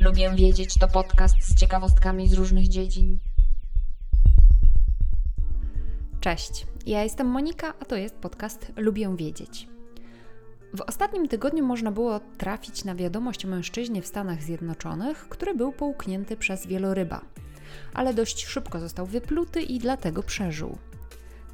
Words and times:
Lubię 0.00 0.30
wiedzieć 0.36 0.74
to 0.78 0.88
podcast 0.88 1.36
z 1.42 1.60
ciekawostkami 1.60 2.28
z 2.28 2.32
różnych 2.32 2.68
dziedzin. 2.68 3.18
Cześć, 6.20 6.66
ja 6.86 7.02
jestem 7.02 7.26
Monika, 7.26 7.74
a 7.80 7.84
to 7.84 7.96
jest 7.96 8.14
podcast 8.14 8.72
Lubię 8.76 9.16
Wiedzieć. 9.16 9.73
W 10.74 10.80
ostatnim 10.80 11.28
tygodniu 11.28 11.64
można 11.64 11.92
było 11.92 12.20
trafić 12.20 12.84
na 12.84 12.94
wiadomość 12.94 13.44
o 13.44 13.48
mężczyźnie 13.48 14.02
w 14.02 14.06
Stanach 14.06 14.42
Zjednoczonych, 14.42 15.28
który 15.28 15.54
był 15.54 15.72
połknięty 15.72 16.36
przez 16.36 16.66
wieloryba, 16.66 17.20
ale 17.94 18.14
dość 18.14 18.46
szybko 18.46 18.80
został 18.80 19.06
wypluty 19.06 19.62
i 19.62 19.78
dlatego 19.78 20.22
przeżył. 20.22 20.78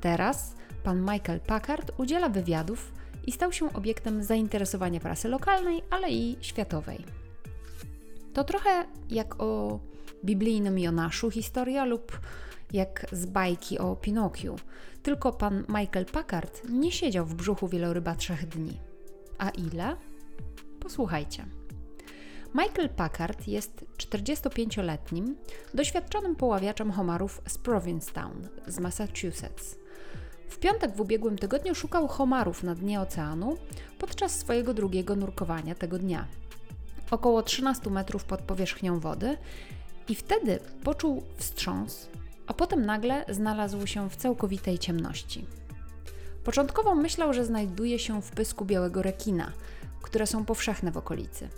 Teraz 0.00 0.54
pan 0.84 1.00
Michael 1.00 1.40
Packard 1.40 1.92
udziela 1.98 2.28
wywiadów 2.28 2.92
i 3.26 3.32
stał 3.32 3.52
się 3.52 3.72
obiektem 3.72 4.22
zainteresowania 4.22 5.00
prasy 5.00 5.28
lokalnej, 5.28 5.82
ale 5.90 6.10
i 6.10 6.37
światowej. 6.40 7.04
To 8.32 8.45
trochę 8.45 8.84
jak 9.10 9.42
o 9.42 9.80
biblijnym 10.24 10.78
Jonaszu 10.78 11.30
historia 11.30 11.84
lub 11.84 12.20
jak 12.73 13.06
z 13.12 13.26
bajki 13.26 13.78
o 13.78 13.96
Pinokiu. 13.96 14.56
Tylko 15.02 15.32
pan 15.32 15.64
Michael 15.68 16.06
Packard 16.06 16.62
nie 16.68 16.92
siedział 16.92 17.26
w 17.26 17.34
brzuchu 17.34 17.68
wieloryba 17.68 18.14
trzech 18.14 18.48
dni. 18.48 18.89
A 19.40 19.50
ile? 19.50 19.96
Posłuchajcie. 20.80 21.46
Michael 22.54 22.88
Packard 22.88 23.48
jest 23.48 23.84
45-letnim, 23.96 25.34
doświadczonym 25.74 26.36
poławiaczem 26.36 26.90
homarów 26.90 27.42
z 27.48 27.58
Provincetown 27.58 28.48
z 28.66 28.78
Massachusetts. 28.78 29.78
W 30.48 30.59
piątek 30.59 30.96
w 30.96 31.00
ubiegłym 31.00 31.38
tygodniu 31.38 31.74
szukał 31.74 32.09
homarów 32.09 32.62
na 32.62 32.74
dnie 32.74 33.00
oceanu 33.00 33.56
podczas 33.98 34.38
swojego 34.38 34.74
drugiego 34.74 35.16
nurkowania 35.16 35.74
tego 35.74 35.98
dnia. 35.98 36.26
Około 37.10 37.43
13 37.43 37.90
metrów 37.90 38.24
pod 38.24 38.43
powierzchnią 38.43 39.00
wody 39.00 39.37
i 40.09 40.15
wtedy 40.15 40.59
poczuł 40.84 41.22
wstrząs, 41.37 42.09
a 42.46 42.54
potem 42.54 42.87
nagle 42.87 43.24
znalazł 43.28 43.87
się 43.87 44.10
w 44.10 44.16
całkowitej 44.16 44.78
ciemności. 44.78 45.59
Początkowo 46.51 46.95
myślał, 46.95 47.32
że 47.32 47.45
znajduje 47.45 47.98
się 47.98 48.23
w 48.23 48.30
pysku 48.30 48.65
białego 48.65 49.02
rekina, 49.02 49.52
które 50.02 50.26
są 50.26 50.45
powszechne 50.45 50.93
w 50.93 50.96
okolicy. 50.96 51.48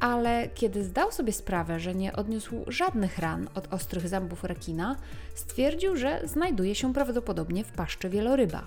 Ale 0.00 0.48
kiedy 0.54 0.84
zdał 0.84 1.12
sobie 1.12 1.32
sprawę, 1.32 1.80
że 1.80 1.94
nie 1.94 2.12
odniósł 2.12 2.64
żadnych 2.68 3.18
ran 3.18 3.48
od 3.54 3.72
ostrych 3.72 4.08
zębów 4.08 4.44
rekina, 4.44 4.96
stwierdził, 5.34 5.96
że 5.96 6.20
znajduje 6.24 6.74
się 6.74 6.94
prawdopodobnie 6.94 7.64
w 7.64 7.72
paszczy 7.72 8.08
wieloryba. 8.08 8.64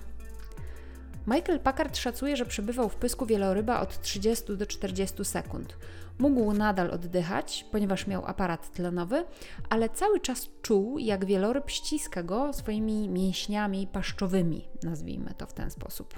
Michael 1.28 1.59
Packard 1.59 1.98
szacuje, 1.98 2.38
że 2.38 2.45
przebywał 2.45 2.90
w 2.90 2.95
pysku 2.95 3.26
wieloryba 3.26 3.80
od 3.80 4.02
30 4.02 4.58
do 4.58 4.66
40 4.66 5.26
sekund. 5.26 5.78
Mógł 6.20 6.54
nadal 6.54 6.92
oddychać, 6.92 7.66
ponieważ 7.72 8.08
miał 8.08 8.26
aparat 8.26 8.72
tlenowy, 8.72 9.26
ale 9.70 9.90
cały 9.90 10.20
czas 10.20 10.50
czuł, 10.62 11.00
jak 11.00 11.26
wieloryb 11.26 11.70
ściska 11.70 12.23
go 12.23 12.53
swoimi 12.53 13.09
mięśniami 13.09 13.88
paszczowymi, 13.88 14.68
nazwijmy 14.84 15.34
to 15.38 15.46
w 15.46 15.53
ten 15.53 15.72
sposób. 15.72 16.14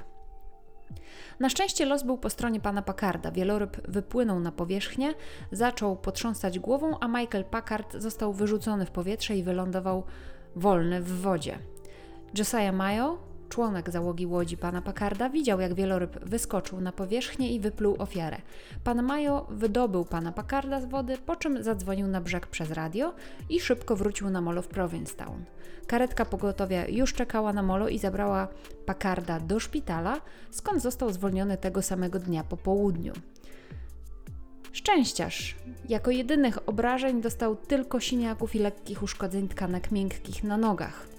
Na 1.40 1.50
szczęście 1.50 1.86
los 1.86 2.04
był 2.04 2.18
po 2.18 2.30
stronie 2.30 2.60
pana 2.60 2.82
Packarda. 2.82 3.32
Wieloryb 3.32 3.88
wypłynął 3.88 4.40
na 4.40 4.52
powierzchnię, 4.52 5.14
zaczął 5.52 5.96
potrząsać 5.96 6.60
głową, 6.60 7.00
a 7.00 7.08
Michael 7.08 7.44
Packard 7.44 7.96
został 7.98 8.34
wyrzucony 8.34 8.86
w 8.86 8.92
powietrze 8.92 9.36
i 9.36 9.44
wylądował 9.44 10.04
wolny 10.56 11.02
w 11.02 11.22
wodzie. 11.22 11.60
Josiah 12.38 12.74
Mayo, 12.74 13.18
Członek 13.50 13.90
załogi 13.90 14.26
łodzi 14.26 14.58
pana 14.58 14.82
Pakarda 14.82 15.30
widział, 15.30 15.60
jak 15.60 15.74
wieloryb 15.74 16.26
wyskoczył 16.26 16.82
na 16.82 16.92
powierzchnię 16.92 17.56
i 17.56 17.60
wypluł 17.60 17.96
ofiarę. 18.00 18.38
Pan 18.84 19.04
Majo 19.04 19.48
wydobył 19.50 20.06
pana 20.06 20.32
Pakarda 20.32 20.82
z 20.82 20.86
wody, 20.86 21.18
po 21.18 21.36
czym 21.36 21.64
zadzwonił 21.64 22.08
na 22.08 22.22
brzeg 22.22 22.48
przez 22.48 22.72
radio 22.72 23.14
i 23.50 23.60
szybko 23.60 23.96
wrócił 23.96 24.30
na 24.30 24.42
molo 24.42 24.62
w 24.62 24.68
Provincetown. 24.68 25.46
Karetka 25.88 26.26
pogotowia 26.26 26.88
już 26.88 27.14
czekała 27.14 27.54
na 27.54 27.64
molo 27.64 27.88
i 27.88 28.00
zabrała 28.00 28.48
Pakarda 28.86 29.40
do 29.40 29.60
szpitala, 29.60 30.22
skąd 30.52 30.82
został 30.82 31.14
zwolniony 31.14 31.58
tego 31.58 31.82
samego 31.82 32.20
dnia 32.20 32.44
po 32.44 32.58
południu. 32.58 33.14
Szczęściarz. 34.72 35.56
Jako 35.90 36.12
jedynych 36.12 36.70
obrażeń 36.70 37.22
dostał 37.22 37.56
tylko 37.56 38.00
siniaków 38.00 38.56
i 38.56 38.60
lekkich 38.60 39.04
uszkodzeń 39.04 39.48
tkanek 39.48 39.92
miękkich 39.92 40.44
na 40.44 40.58
nogach. 40.58 41.17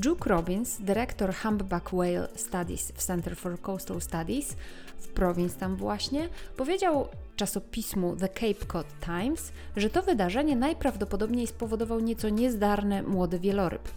Duke 0.00 0.30
Robbins, 0.30 0.80
dyrektor 0.80 1.34
Humpback 1.34 1.90
Whale 1.92 2.28
Studies 2.36 2.92
w 2.92 3.02
Center 3.02 3.36
for 3.36 3.60
Coastal 3.60 4.00
Studies 4.00 4.56
w 4.98 5.08
Provincetown 5.08 5.76
właśnie, 5.76 6.28
powiedział 6.56 7.08
czasopismu 7.36 8.16
The 8.16 8.28
Cape 8.28 8.66
Cod 8.66 8.86
Times, 9.00 9.52
że 9.76 9.90
to 9.90 10.02
wydarzenie 10.02 10.56
najprawdopodobniej 10.56 11.46
spowodował 11.46 12.00
nieco 12.00 12.28
niezdarny 12.28 13.02
młody 13.02 13.38
wieloryb. 13.38 13.88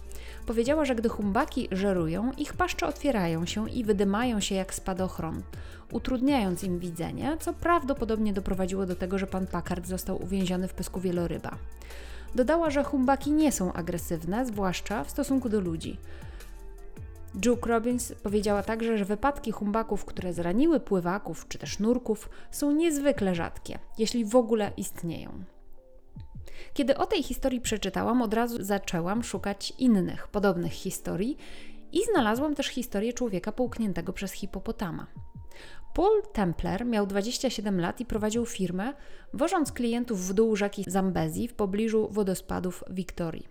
Powiedziała, 0.46 0.86
że 0.86 0.96
gdy 0.96 1.10
humbaki 1.10 1.68
żerują, 1.72 2.32
ich 2.38 2.54
paszcze 2.54 2.88
otwierają 2.88 3.46
się 3.46 3.70
i 3.70 3.84
wydymają 3.84 4.40
się 4.40 4.56
jak 4.56 4.74
spadochron, 4.74 5.42
utrudniając 5.92 6.64
im 6.64 6.80
widzenie, 6.80 7.38
co 7.40 7.54
prawdopodobnie 7.54 8.34
doprowadziło 8.34 8.86
do 8.86 8.96
tego, 8.96 9.18
że 9.18 9.28
pan 9.28 9.48
Packard 9.48 9.88
został 9.88 10.24
uwięziony 10.24 10.68
w 10.68 10.74
pysku 10.74 11.00
wieloryba. 11.00 11.58
Dodała, 12.36 12.70
że 12.70 12.84
humbaki 12.84 13.32
nie 13.32 13.52
są 13.52 13.74
agresywne, 13.74 14.46
zwłaszcza 14.46 15.04
w 15.04 15.10
stosunku 15.10 15.50
do 15.50 15.60
ludzi. 15.60 15.98
Duke 17.36 17.70
Robbins 17.70 18.14
powiedziała 18.24 18.64
także, 18.64 18.98
że 18.98 19.06
wypadki 19.06 19.52
humbaków, 19.52 20.06
które 20.06 20.34
zraniły 20.34 20.80
pływaków 20.80 21.48
czy 21.48 21.58
też 21.58 21.80
nurków, 21.80 22.30
są 22.52 22.72
niezwykle 22.72 23.36
rzadkie, 23.36 23.80
jeśli 23.98 24.26
w 24.26 24.36
ogóle 24.36 24.72
istnieją. 24.78 25.44
Kiedy 26.74 26.98
o 26.98 27.06
tej 27.06 27.24
historii 27.24 27.62
przeczytałam, 27.62 28.22
od 28.22 28.34
razu 28.34 28.64
zaczęłam 28.64 29.24
szukać 29.24 29.74
innych, 29.78 30.28
podobnych 30.28 30.72
historii 30.72 31.38
i 31.92 32.06
znalazłam 32.12 32.56
też 32.56 32.68
historię 32.68 33.14
człowieka 33.14 33.52
połkniętego 33.52 34.14
przez 34.14 34.32
hipopotama. 34.32 35.08
Paul 35.94 36.22
Templer 36.34 36.86
miał 36.86 37.08
27 37.08 37.82
lat 37.82 38.00
i 38.00 38.06
prowadził 38.06 38.46
firmę, 38.46 38.94
wożąc 39.34 39.72
klientów 39.72 40.28
w 40.28 40.34
dół 40.34 40.56
rzeki 40.56 40.84
Zambezi 40.88 41.48
w 41.48 41.54
pobliżu 41.54 42.08
wodospadów 42.12 42.84
Wiktorii. 42.90 43.48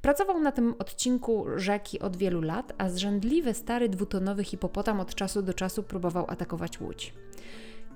Pracował 0.00 0.40
na 0.40 0.52
tym 0.52 0.74
odcinku 0.78 1.46
rzeki 1.56 2.00
od 2.00 2.16
wielu 2.16 2.40
lat, 2.40 2.72
a 2.78 2.88
zrzędliwy 2.88 3.54
stary 3.54 3.88
dwutonowy 3.88 4.44
hipopotam 4.44 5.00
od 5.00 5.14
czasu 5.14 5.42
do 5.42 5.54
czasu 5.54 5.82
próbował 5.82 6.24
atakować 6.28 6.80
łódź. 6.80 7.14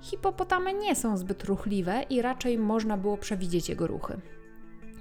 Hipopotamy 0.00 0.74
nie 0.74 0.96
są 0.96 1.16
zbyt 1.16 1.44
ruchliwe 1.44 2.02
i 2.10 2.22
raczej 2.22 2.58
można 2.58 2.96
było 2.96 3.16
przewidzieć 3.16 3.68
jego 3.68 3.86
ruchy. 3.86 4.20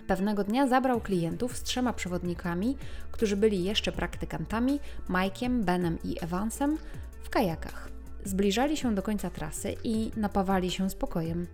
Pewnego 0.07 0.43
dnia 0.43 0.67
zabrał 0.67 1.01
klientów 1.01 1.57
z 1.57 1.63
trzema 1.63 1.93
przewodnikami, 1.93 2.77
którzy 3.11 3.37
byli 3.37 3.63
jeszcze 3.63 3.91
praktykantami, 3.91 4.79
Mike'iem, 5.09 5.63
Benem 5.63 5.97
i 6.03 6.15
Evansem, 6.21 6.77
w 7.23 7.29
kajakach. 7.29 7.98
Zbliżali 8.29 8.77
się 8.77 8.95
do 8.95 9.01
końca 9.01 9.29
trasy 9.29 9.75
i 9.83 10.11
napawali 10.17 10.71
się 10.71 10.89
spokojem. 10.89 11.47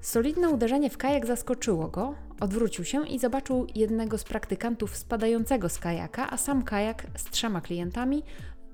Solidne 0.00 0.50
uderzenie 0.50 0.90
w 0.90 0.98
kajak 0.98 1.26
zaskoczyło 1.26 1.88
go, 1.88 2.14
odwrócił 2.40 2.84
się 2.84 3.06
i 3.06 3.18
zobaczył 3.18 3.66
jednego 3.74 4.18
z 4.18 4.24
praktykantów 4.24 4.96
spadającego 4.96 5.68
z 5.68 5.78
kajaka, 5.78 6.30
a 6.30 6.36
sam 6.36 6.62
kajak 6.62 7.06
z 7.16 7.24
trzema 7.24 7.60
klientami 7.60 8.22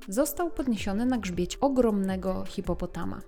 został 0.08 0.50
podniesiony 0.50 1.06
na 1.06 1.18
grzbieć 1.18 1.56
ogromnego 1.56 2.44
hipopotama. 2.44 3.20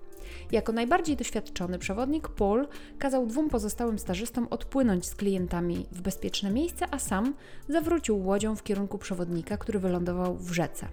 Jako 0.51 0.71
najbardziej 0.71 1.15
doświadczony 1.15 1.79
przewodnik, 1.79 2.29
Paul 2.29 2.67
kazał 2.99 3.27
dwóm 3.27 3.49
pozostałym 3.49 3.99
stażystom 3.99 4.47
odpłynąć 4.49 5.05
z 5.05 5.15
klientami 5.15 5.85
w 5.91 6.01
bezpieczne 6.01 6.51
miejsce, 6.51 6.85
a 6.91 6.99
sam 6.99 7.33
zawrócił 7.69 8.25
łodzią 8.25 8.55
w 8.55 8.63
kierunku 8.63 8.97
przewodnika, 8.97 9.57
który 9.57 9.79
wylądował 9.79 10.37
w 10.37 10.51
rzece. 10.51 10.87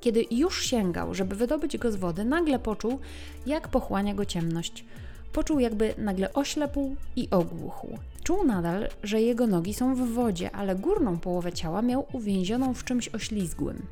Kiedy 0.00 0.24
już 0.30 0.64
sięgał, 0.64 1.14
żeby 1.14 1.36
wydobyć 1.36 1.78
go 1.78 1.92
z 1.92 1.96
wody, 1.96 2.24
nagle 2.24 2.58
poczuł, 2.58 2.98
jak 3.46 3.68
pochłania 3.68 4.14
go 4.14 4.24
ciemność. 4.24 4.84
Poczuł, 5.32 5.58
jakby 5.58 5.94
nagle 5.98 6.32
oślepł 6.32 6.96
i 7.16 7.30
ogłuchł. 7.30 7.98
Czuł 8.24 8.44
nadal, 8.44 8.88
że 9.02 9.20
jego 9.20 9.46
nogi 9.46 9.74
są 9.74 9.94
w 9.94 10.08
wodzie, 10.08 10.50
ale 10.50 10.76
górną 10.76 11.18
połowę 11.18 11.52
ciała 11.52 11.82
miał 11.82 12.06
uwięzioną 12.12 12.74
w 12.74 12.84
czymś 12.84 13.08
oślizgłym. 13.08 13.86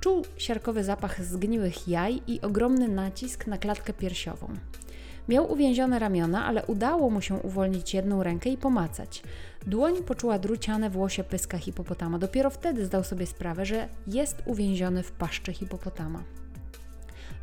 Czuł 0.00 0.24
siarkowy 0.36 0.84
zapach 0.84 1.24
zgniłych 1.24 1.88
jaj 1.88 2.20
i 2.26 2.40
ogromny 2.40 2.88
nacisk 2.88 3.46
na 3.46 3.58
klatkę 3.58 3.92
piersiową. 3.92 4.48
Miał 5.28 5.52
uwięzione 5.52 5.98
ramiona, 5.98 6.44
ale 6.46 6.66
udało 6.66 7.10
mu 7.10 7.20
się 7.20 7.34
uwolnić 7.34 7.94
jedną 7.94 8.22
rękę 8.22 8.50
i 8.50 8.56
pomacać. 8.56 9.22
Dłoń 9.66 10.02
poczuła 10.02 10.38
druciane 10.38 10.90
włosie 10.90 11.24
pyska 11.24 11.58
hipopotama. 11.58 12.18
Dopiero 12.18 12.50
wtedy 12.50 12.86
zdał 12.86 13.04
sobie 13.04 13.26
sprawę, 13.26 13.66
że 13.66 13.88
jest 14.06 14.42
uwięziony 14.46 15.02
w 15.02 15.12
paszczy 15.12 15.52
hipopotama. 15.52 16.22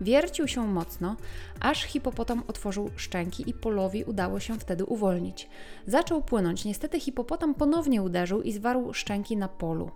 Wiercił 0.01 0.47
się 0.47 0.68
mocno, 0.68 1.15
aż 1.59 1.83
hipopotam 1.83 2.44
otworzył 2.47 2.89
szczęki 2.95 3.50
i 3.50 3.53
polowi 3.53 4.03
udało 4.03 4.39
się 4.39 4.59
wtedy 4.59 4.85
uwolnić. 4.85 5.50
Zaczął 5.88 6.21
płynąć, 6.21 6.65
niestety 6.65 7.00
hipopotam 7.00 7.56
ponownie 7.56 8.01
uderzył 8.01 8.41
i 8.41 8.51
zwarł 8.51 8.94
szczęki 8.94 9.38
na 9.38 9.47
polu. 9.47 9.91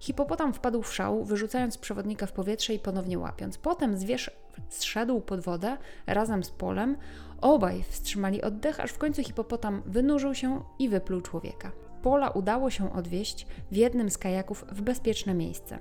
Hipopotam 0.00 0.52
wpadł 0.52 0.82
w 0.82 0.94
szał, 0.94 1.24
wyrzucając 1.24 1.78
przewodnika 1.78 2.26
w 2.26 2.32
powietrze 2.32 2.74
i 2.74 2.78
ponownie 2.78 3.18
łapiąc. 3.18 3.58
Potem 3.58 3.96
zwierz 3.96 4.30
zszedł 4.68 5.20
pod 5.20 5.40
wodę 5.40 5.76
razem 6.06 6.44
z 6.44 6.50
polem. 6.50 6.96
Obaj 7.40 7.82
wstrzymali 7.82 8.42
oddech, 8.42 8.80
aż 8.80 8.90
w 8.90 8.98
końcu 8.98 9.22
hipopotam 9.22 9.82
wynurzył 9.86 10.34
się 10.34 10.62
i 10.78 10.88
wypluł 10.88 11.20
człowieka. 11.20 11.72
Pola 12.02 12.30
udało 12.30 12.70
się 12.70 12.92
odwieźć 12.92 13.46
w 13.70 13.76
jednym 13.76 14.10
z 14.10 14.18
kajaków 14.18 14.64
w 14.72 14.82
bezpieczne 14.82 15.34
miejsce. 15.34 15.78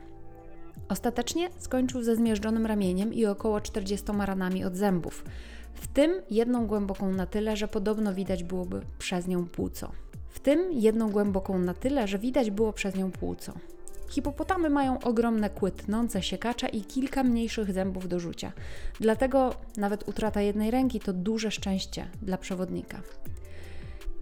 Ostatecznie 0.90 1.50
skończył 1.58 2.04
ze 2.04 2.16
zmierzczonym 2.16 2.66
ramieniem 2.66 3.14
i 3.14 3.26
około 3.26 3.62
40 3.62 4.08
ranami 4.26 4.66
od 4.66 4.76
zębów, 4.76 5.24
w 5.74 5.88
tym 5.88 6.22
jedną 6.30 6.68
głęboką 6.68 7.12
na 7.12 7.26
tyle, 7.26 7.58
że 7.58 7.68
podobno 7.68 8.14
widać 8.14 8.44
byłoby 8.44 8.82
przez 9.00 9.28
nią 9.28 9.46
płuco. 9.46 9.92
W 10.28 10.40
tym 10.40 10.72
jedną 10.72 11.12
głęboką 11.12 11.60
na 11.60 11.74
tyle, 11.74 12.08
że 12.08 12.20
widać 12.20 12.52
było 12.52 12.74
przez 12.74 12.96
nią 12.96 13.12
płuco. 13.12 13.54
Hipopotamy 14.12 14.70
mają 14.70 15.00
ogromne 15.00 15.50
kły 15.50 15.72
tnące 15.72 16.24
siekacza 16.24 16.68
i 16.68 16.82
kilka 16.82 17.24
mniejszych 17.24 17.74
zębów 17.74 18.08
do 18.08 18.20
rzucia. 18.20 18.52
Dlatego 19.00 19.56
nawet 19.78 20.10
utrata 20.10 20.42
jednej 20.42 20.72
ręki 20.72 21.00
to 21.00 21.14
duże 21.14 21.52
szczęście 21.52 22.08
dla 22.22 22.38
przewodnika. 22.38 23.02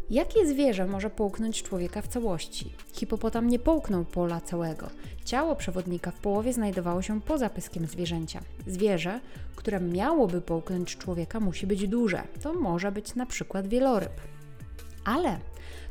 Jakie 0.10 0.48
zwierzę 0.48 0.86
może 0.86 1.10
połknąć 1.10 1.64
człowieka 1.64 2.02
w 2.02 2.08
całości? 2.08 2.74
Hipopotam 2.94 3.48
nie 3.48 3.60
połknął 3.60 4.06
pola 4.06 4.42
całego. 4.42 4.90
Ciało 5.26 5.56
przewodnika 5.56 6.12
w 6.12 6.20
połowie 6.20 6.54
znajdowało 6.54 7.02
się 7.02 7.22
poza 7.22 7.50
pyskiem 7.50 7.86
zwierzęcia. 7.88 8.42
Zwierzę, 8.68 9.20
które 9.56 9.80
miałoby 9.80 10.42
połknąć 10.42 10.98
człowieka, 10.98 11.40
musi 11.40 11.68
być 11.68 11.88
duże. 11.88 12.24
To 12.42 12.54
może 12.54 12.92
być 12.92 13.16
na 13.16 13.26
przykład 13.26 13.68
wieloryb. 13.68 14.12
Ale 15.06 15.40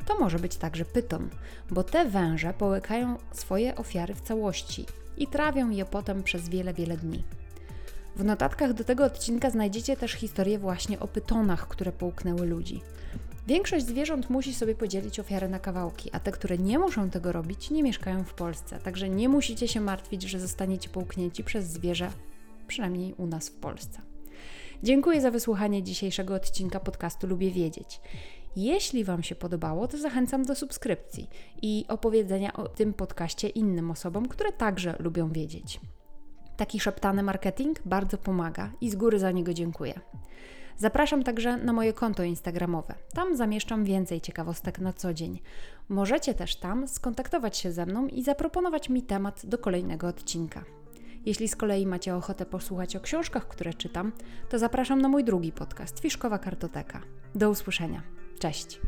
to 0.06 0.18
może 0.18 0.38
być 0.38 0.56
także 0.56 0.84
pyton, 0.84 1.28
bo 1.70 1.84
te 1.84 2.04
węże 2.04 2.54
połykają 2.54 3.16
swoje 3.32 3.76
ofiary 3.76 4.14
w 4.14 4.20
całości 4.20 4.86
i 5.16 5.26
trawią 5.26 5.70
je 5.70 5.84
potem 5.84 6.22
przez 6.22 6.48
wiele, 6.48 6.74
wiele 6.74 6.96
dni. 6.96 7.24
W 8.16 8.24
notatkach 8.24 8.72
do 8.72 8.84
tego 8.84 9.04
odcinka 9.04 9.50
znajdziecie 9.50 9.96
też 9.96 10.12
historię 10.12 10.58
właśnie 10.58 11.00
o 11.00 11.08
pytonach, 11.08 11.68
które 11.68 11.92
połknęły 11.92 12.46
ludzi. 12.46 12.82
Większość 13.46 13.86
zwierząt 13.86 14.30
musi 14.30 14.54
sobie 14.54 14.74
podzielić 14.74 15.20
ofiarę 15.20 15.48
na 15.48 15.58
kawałki, 15.58 16.10
a 16.12 16.20
te, 16.20 16.32
które 16.32 16.58
nie 16.58 16.78
muszą 16.78 17.10
tego 17.10 17.32
robić, 17.32 17.70
nie 17.70 17.82
mieszkają 17.82 18.24
w 18.24 18.34
Polsce. 18.34 18.78
Także 18.78 19.08
nie 19.08 19.28
musicie 19.28 19.68
się 19.68 19.80
martwić, 19.80 20.22
że 20.22 20.40
zostaniecie 20.40 20.88
połknięci 20.88 21.44
przez 21.44 21.66
zwierzę, 21.66 22.10
przynajmniej 22.66 23.14
u 23.14 23.26
nas 23.26 23.48
w 23.48 23.56
Polsce. 23.56 24.00
Dziękuję 24.82 25.20
za 25.20 25.30
wysłuchanie 25.30 25.82
dzisiejszego 25.82 26.34
odcinka 26.34 26.80
podcastu 26.80 27.26
Lubię 27.26 27.50
Wiedzieć. 27.50 28.00
Jeśli 28.58 29.04
Wam 29.04 29.22
się 29.22 29.34
podobało, 29.34 29.88
to 29.88 29.98
zachęcam 29.98 30.44
do 30.44 30.54
subskrypcji 30.54 31.28
i 31.62 31.84
opowiedzenia 31.88 32.52
o 32.52 32.68
tym 32.68 32.94
podcaście 32.94 33.48
innym 33.48 33.90
osobom, 33.90 34.28
które 34.28 34.52
także 34.52 34.96
lubią 34.98 35.32
wiedzieć. 35.32 35.80
Taki 36.56 36.80
szeptany 36.80 37.22
marketing 37.22 37.82
bardzo 37.84 38.18
pomaga 38.18 38.70
i 38.80 38.90
z 38.90 38.96
góry 38.96 39.18
za 39.18 39.30
niego 39.30 39.54
dziękuję. 39.54 40.00
Zapraszam 40.76 41.22
także 41.22 41.56
na 41.56 41.72
moje 41.72 41.92
konto 41.92 42.22
Instagramowe. 42.22 42.94
Tam 43.14 43.36
zamieszczam 43.36 43.84
więcej 43.84 44.20
ciekawostek 44.20 44.78
na 44.78 44.92
co 44.92 45.14
dzień. 45.14 45.40
Możecie 45.88 46.34
też 46.34 46.56
tam 46.56 46.88
skontaktować 46.88 47.56
się 47.56 47.72
ze 47.72 47.86
mną 47.86 48.06
i 48.06 48.22
zaproponować 48.22 48.88
mi 48.88 49.02
temat 49.02 49.46
do 49.46 49.58
kolejnego 49.58 50.06
odcinka. 50.06 50.64
Jeśli 51.26 51.48
z 51.48 51.56
kolei 51.56 51.86
macie 51.86 52.16
ochotę 52.16 52.46
posłuchać 52.46 52.96
o 52.96 53.00
książkach, 53.00 53.48
które 53.48 53.74
czytam, 53.74 54.12
to 54.48 54.58
zapraszam 54.58 55.00
na 55.02 55.08
mój 55.08 55.24
drugi 55.24 55.52
podcast 55.52 56.00
Fiszkowa 56.00 56.38
Kartoteka. 56.38 57.00
Do 57.34 57.50
usłyszenia. 57.50 58.17
Cześć. 58.38 58.80